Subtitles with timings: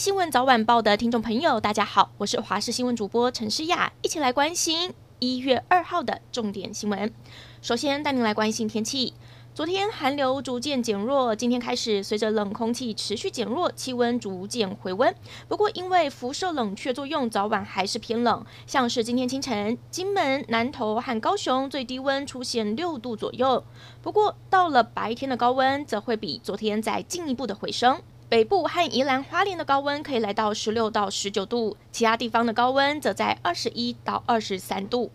[0.00, 7.12] 新闻早晚报的听众朋友，大家好，我是华视新闻主播陈诗雅，一起来关心一月二号的重点新闻。
[7.60, 9.12] 首先带您来关心天气。
[9.54, 15.14] 昨天寒流逐渐减弱，今天开始随着冷空气持续减弱，气温逐渐回温。
[15.48, 18.42] 不过因为辐射冷却作用，早晚还是偏冷。
[18.66, 23.62] 像是今天清晨，金门、南投和高雄最低温出现六度左右。
[24.00, 28.00] 不过到了白天的高温，则会比昨天再进一步的回升。
[28.30, 35.10] 北部和宜兰花莲的高温可以来到十六到十九度，其他地方的高温则在二十一到二十三度。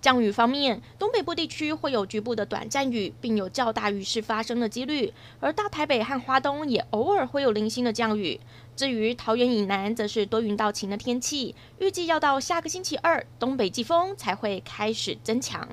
[0.00, 8.38] 降雨方面，东北部地区会有局部的短暂雨，并有较大雨势发生的几率；而大台北和花东也偶尔会有零星的降雨。
[8.76, 15.68] 至于桃园以南，则是多云到晴的天气，预计要到下个星期二，东北季风才会开始增强。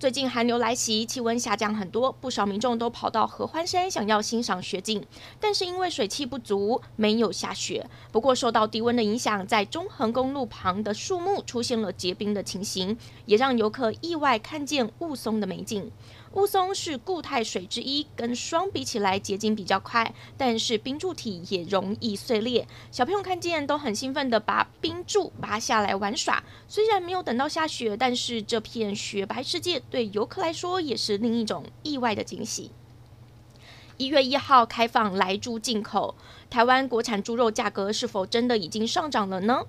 [0.00, 5.04] 最近寒流来袭，气温下降很多，不少民众都跑到合欢山想要欣赏雪景，
[5.38, 7.86] 但是因为水汽不足，没有下雪。
[8.10, 15.92] 不过受到低温的影响，在中横公路旁的树木出现了结冰的情形，也让游客意外看见雾凇的美景。
[16.34, 22.66] 雾凇是固态水之一，跟霜比起来结晶比较快，但是冰柱体也容易碎裂。
[22.92, 26.42] 小朋友看见都很兴奋地把冰柱拔下来玩耍。
[26.68, 32.70] 虽然没有等到下雪，但是这片雪白世界对游客来说也是另一种意外的惊喜。
[33.96, 36.14] 一月一号开放莱猪进口，
[36.48, 39.66] 台湾国产猪肉价格是否真的已经上涨了呢？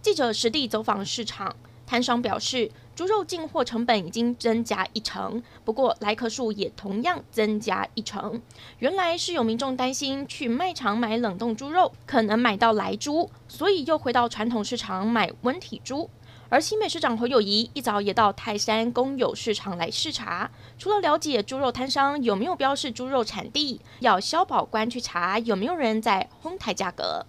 [0.00, 1.54] 记者实地走访市场。
[1.86, 8.40] 摊商表示，猪肉进货成本已经增加一成，不过来客数也同样增加一成。
[8.78, 16.08] 原来是有民众担心去卖场买冷冻猪肉可能买到莱猪，所以又回到传统市场买温体猪。
[16.54, 27.26] 而新北市长侯友宜一早也到泰山公有市场来视察，除了了解猪肉摊商有没有标示猪肉产地，要消保官去查有没有人在哄抬价格。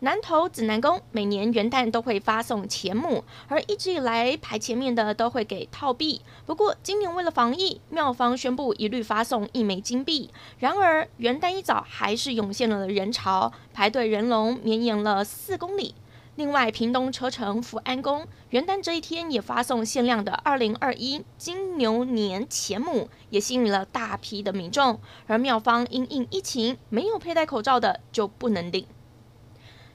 [0.00, 6.22] 南投紫南宫每年元旦都会发送钱母，而一直以来排前面的都会给套币。
[6.46, 10.30] 不过今年为了防疫，庙方宣布一律发送一枚金币。
[10.58, 15.94] 然而元旦一早还是涌现了人潮，排队人龙绵延了四公里。
[16.36, 24.98] 另外，屏东车城福安宫元旦这一天也发送限量的二零二一金牛年钱母，也吸引了大批的民众。
[25.28, 28.84] 而庙方因应疫情，没有佩戴口罩的就不能领。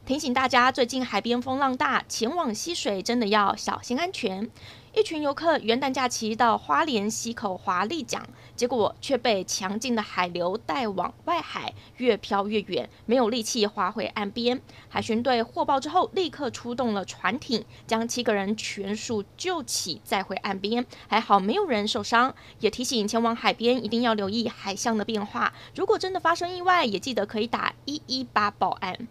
[0.06, 4.50] 提醒大家，最近海边风浪大，前往溪水真的要小心安全。
[4.92, 14.60] 一群游客元旦假期到花莲溪口划立桨，结果却被强劲的海流带往外海，越漂越远，没有力气划回岸边。
[14.90, 20.84] 海巡队获报之后，立刻出动了船艇，将七个人全数救起，载回岸边。
[21.08, 22.34] 还好没有人受伤。
[22.60, 29.08] 也提醒前往海边一定要留意海象的变化，如果真的发生意外，也记得可以打一一八报案。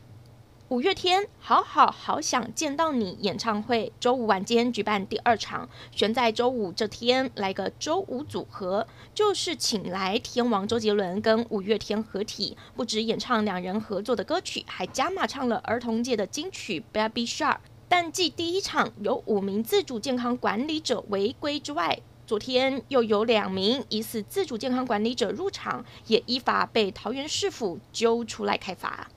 [0.70, 17.54] 五月天好好好想见到你演唱会周五晚间举办第二场，选在周五这天来个周五组合，就是请来天王周杰伦跟五月天合体，不止演唱两人合作的歌曲，还加码唱了儿童界的金曲《Baby Shark》。
[17.88, 29.08] 但继第一场有五名自主健康管理者违规之外，昨天又有两名疑似自主健康管理者入场，也依法被桃园市府揪出来开罚。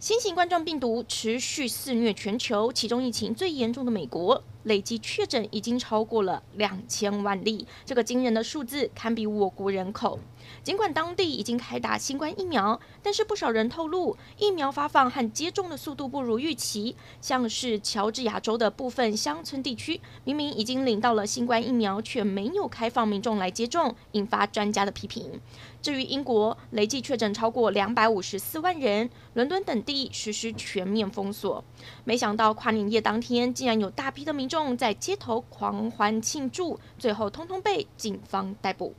[0.00, 10.18] 新型冠状病毒持续肆虐全球，其中疫情最严重的美国，累计确诊已经超过了两千万例，这个惊人的数字堪比我国人口。
[10.62, 16.96] 尽管当地已经开打新冠疫苗，但是不少人透露，疫苗发放和接种的速度不如预期。
[17.20, 25.40] 像是乔治亚州的部分乡村地区，明明已经领到了新冠疫苗，却没有开放民众来接种，引发专家的批评。
[25.80, 31.62] 至于英国，累计确诊超过两百五十四万人，伦敦等地实施全面封锁。
[32.04, 38.92] 没想到跨年夜当天，竟然有大批的民众在街头狂欢庆祝，最后通通被警方逮捕。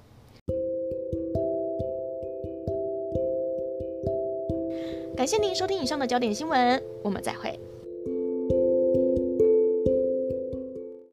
[5.15, 7.59] 感谢您收听以上的焦点新闻，我们再会。